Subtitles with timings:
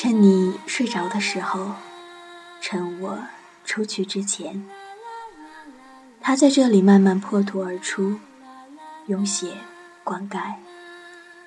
[0.00, 1.72] 趁你睡着的时候，
[2.60, 3.18] 趁我
[3.64, 4.64] 出去之前，
[6.20, 8.20] 它在这里慢慢破土而出，
[9.08, 9.52] 用血
[10.04, 10.54] 灌溉，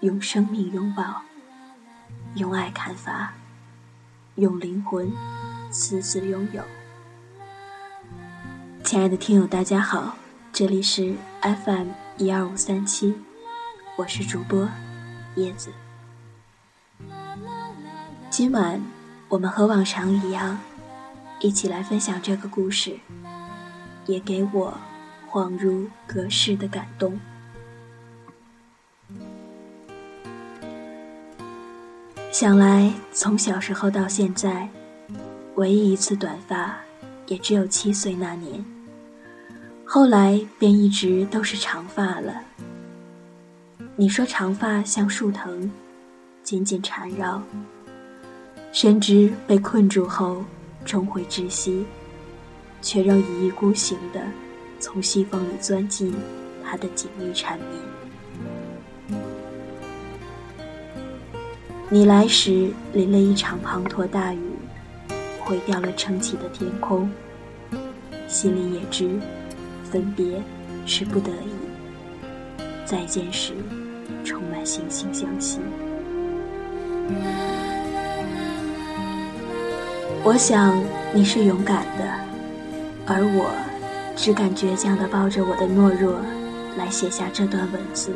[0.00, 1.20] 用生命拥抱，
[2.36, 3.34] 用爱砍伐，
[4.36, 5.12] 用灵魂
[5.70, 6.62] 私自拥有。
[8.82, 10.16] 亲爱的听友，大家好，
[10.54, 13.14] 这里是 FM 一二五三七，
[13.98, 14.66] 我是主播
[15.36, 15.70] 叶子。
[18.38, 18.80] 今晚
[19.28, 20.56] 我们和往常一样，
[21.40, 22.96] 一起来分享这个故事，
[24.06, 24.72] 也给我
[25.28, 27.18] 恍如隔世的感动。
[32.30, 34.68] 想来从小时候到现在，
[35.56, 36.76] 唯一一次短发，
[37.26, 38.64] 也只有七岁那年。
[39.84, 42.40] 后来便一直都是长发了。
[43.96, 45.68] 你说长发像树藤，
[46.44, 47.42] 紧紧缠绕。
[48.70, 50.44] 深知被困住后
[50.84, 51.84] 终会窒息，
[52.80, 54.20] 却仍一意孤行地
[54.78, 56.14] 从西缝里钻进
[56.64, 59.20] 他的紧密缠绵。
[61.90, 64.40] 你来时淋了一场滂沱大雨，
[65.40, 67.10] 毁掉了撑起的天空。
[68.28, 69.18] 心里也知，
[69.90, 70.40] 分别
[70.84, 73.54] 是不得已，再见时
[74.22, 75.58] 充满惺惺相惜。
[80.28, 80.78] 我想
[81.14, 82.04] 你是勇敢的，
[83.06, 83.50] 而我
[84.14, 86.16] 只敢倔强地抱着我的懦弱，
[86.76, 88.10] 来写下这段文字。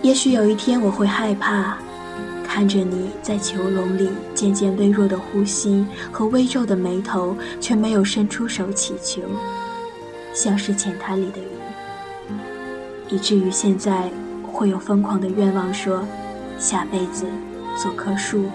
[0.00, 1.76] 也许有一天我会害怕，
[2.42, 9.20] 看着你在囚笼里渐渐微弱的呼吸和微皱的眉头，却没有伸出手祈求，
[10.32, 12.34] 像是浅滩里的鱼，
[13.14, 14.10] 以至于现在
[14.42, 16.02] 会有疯狂的愿望说，
[16.58, 17.26] 下辈子。
[17.80, 18.50] 做棵树，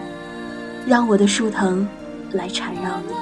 [0.85, 1.87] 让我的树藤
[2.33, 3.13] 来缠绕你。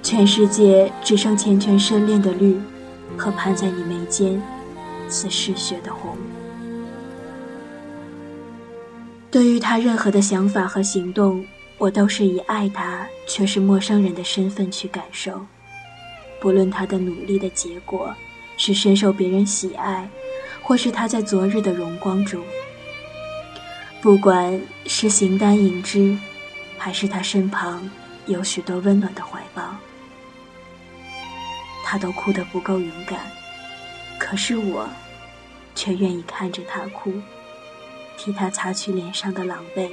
[0.00, 2.56] 全世界只剩缱绻深恋的绿，
[3.16, 4.40] 和盘在你眉间
[5.08, 6.16] 似嗜血的红。
[9.28, 11.44] 对于他任何的想法和行动，
[11.78, 15.44] 我都是以爱他却是陌生人的身份去感受。
[16.40, 18.14] 不论他的努力的结果
[18.56, 20.08] 是深受别人喜爱，
[20.62, 22.40] 或是他在昨日的荣光中。
[24.00, 26.16] 不管是形单影只，
[26.78, 27.90] 还是他身旁
[28.26, 29.76] 有许多温暖的怀抱，
[31.84, 33.18] 他都哭得不够勇敢。
[34.16, 34.88] 可是我，
[35.74, 37.12] 却愿意看着他哭，
[38.16, 39.90] 替他擦去脸上的狼狈。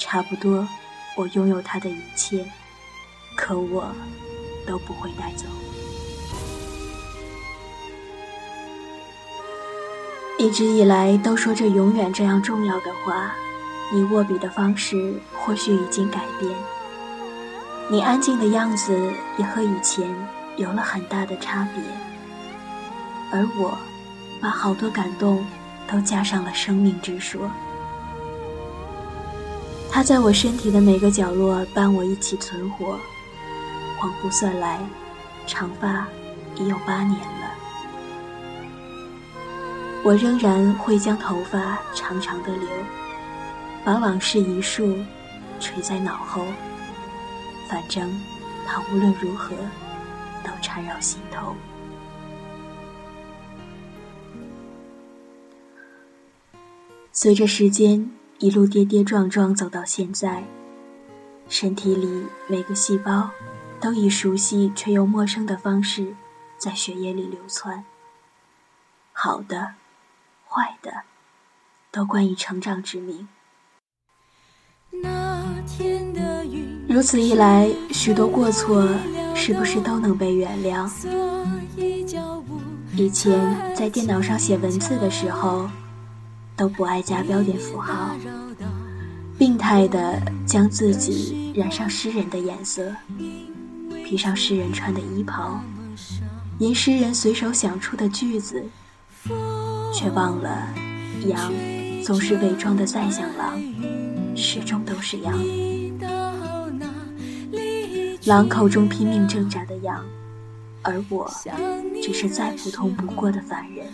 [0.00, 0.66] 差不多，
[1.16, 2.46] 我拥有他的一切，
[3.34, 3.94] 可我
[4.66, 5.44] 都不会带走。
[10.46, 13.32] 一直以来都说着“永远”这样重要的话，
[13.92, 16.48] 你握笔的方式或许已经改变，
[17.90, 18.96] 你安静的样子
[19.38, 20.08] 也和以前
[20.56, 21.82] 有了很大的差别，
[23.32, 23.76] 而我，
[24.40, 25.44] 把好多感动
[25.90, 27.50] 都加上了生命之说。
[29.90, 33.00] 他在我身体的每个角落伴我一起存活，
[33.98, 34.78] 恍惚算来，
[35.44, 36.06] 长发
[36.54, 37.35] 已有八年。
[40.06, 42.68] 我仍然会将头发长长的留，
[43.84, 44.96] 把往事一束
[45.58, 46.46] 垂在脑后。
[47.68, 48.08] 反正
[48.64, 49.56] 它无论如何
[50.44, 51.56] 都缠绕心头。
[57.10, 60.44] 随着时间一路跌跌撞撞走到现在，
[61.48, 63.28] 身体里每个细胞
[63.80, 66.14] 都以熟悉却又陌生的方式
[66.56, 67.84] 在血液里流窜。
[69.12, 69.74] 好的。
[70.56, 70.90] 坏的，
[71.92, 73.28] 都冠以成长之名。
[76.88, 78.88] 如此一来，许多过错
[79.34, 80.90] 是不是都能被原谅？
[82.94, 85.68] 以前在电脑上写文字的时候，
[86.56, 88.16] 都不爱加标点符号，
[89.36, 92.90] 病态的将自己染上诗人的颜色，
[94.06, 95.60] 披上诗人穿的衣袍，
[96.60, 98.64] 吟诗人随手想出的句子。
[99.96, 100.68] 却忘了，
[101.26, 101.50] 羊
[102.04, 103.58] 总是伪装的再像狼，
[104.36, 105.34] 始终都是羊。
[108.26, 110.04] 狼口中拼命挣扎的羊，
[110.82, 111.32] 而我
[112.02, 113.86] 只是再普通不过的凡人。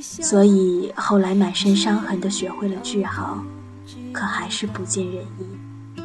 [0.00, 3.44] 所以后来满身伤痕的学会了句号，
[4.10, 6.02] 可还是不尽人意。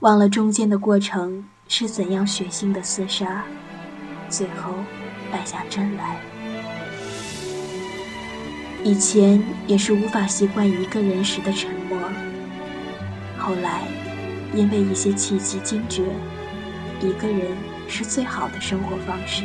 [0.00, 3.44] 忘了中间的过程是怎样血腥的厮杀，
[4.30, 4.72] 最后
[5.30, 6.18] 败下阵来。
[8.86, 11.98] 以前也是无法习惯一个人时的沉默，
[13.36, 13.82] 后来
[14.54, 16.04] 因为一些契机惊觉，
[17.00, 17.48] 一个人
[17.88, 19.42] 是最好的生活方式。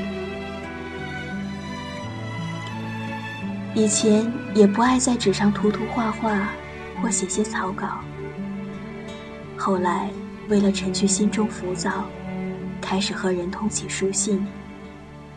[3.73, 6.49] 以前也不爱在纸上涂涂画画，
[7.01, 7.87] 或写写草稿。
[9.57, 10.11] 后来
[10.49, 12.05] 为了尘去心中浮躁，
[12.79, 14.45] 开始和人通起书信，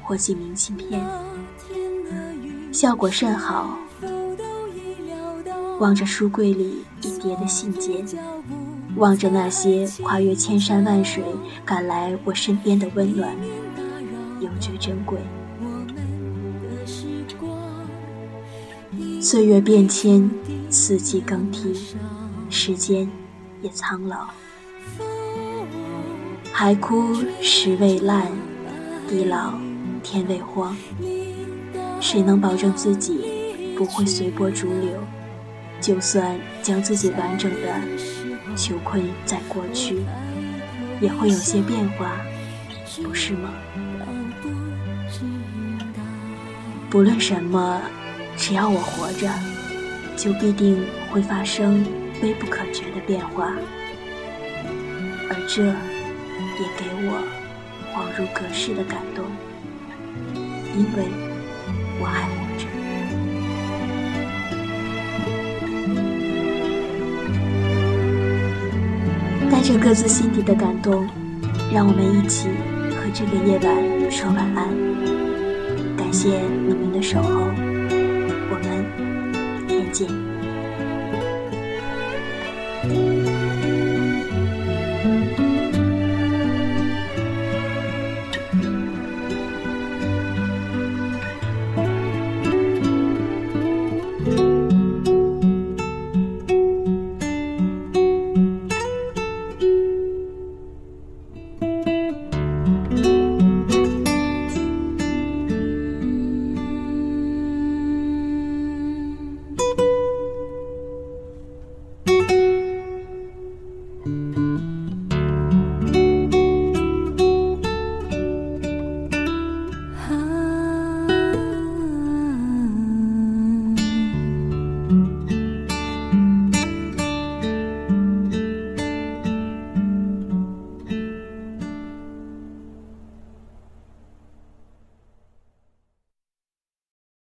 [0.02, 1.02] 或寄明信片，
[2.70, 3.78] 效果甚好。
[5.80, 8.04] 望着书柜里一叠的信件，
[8.96, 11.22] 望着那些跨越千山万水
[11.64, 13.34] 赶来我身边的温暖，
[14.40, 15.18] 有觉珍贵。
[19.20, 20.30] 岁月变迁，
[20.70, 21.74] 四季更替，
[22.48, 23.10] 时间
[23.62, 24.26] 也苍老。
[26.52, 28.30] 海枯石未烂，
[29.08, 29.54] 地老
[30.02, 30.76] 天未荒。
[32.00, 34.90] 谁能保证自己不会随波逐流？
[35.84, 37.68] 就算将自己完整的
[38.56, 39.98] 囚困在过去，
[40.98, 42.16] 也会有些变化，
[43.02, 43.50] 不是吗？
[46.88, 47.82] 不论什么。
[48.36, 49.30] 只要我活着，
[50.16, 51.86] 就必定会发生
[52.20, 53.52] 微不可觉的变化，
[55.28, 57.22] 而这也给我
[57.92, 59.24] 恍如隔世的感动，
[60.74, 61.04] 因为
[62.00, 62.43] 我还活
[69.64, 69.74] 这。
[69.78, 71.06] 各自心底的感动，
[71.72, 72.48] 让我们一起
[72.90, 74.68] 和这个夜晚说晚安。
[75.96, 77.50] 感谢你们的守候。
[78.50, 78.84] 我们
[79.66, 80.33] 明天见。